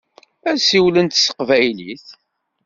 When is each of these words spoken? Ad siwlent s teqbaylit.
Ad 0.49 0.57
siwlent 0.59 1.15
s 1.17 1.23
teqbaylit. 1.27 2.05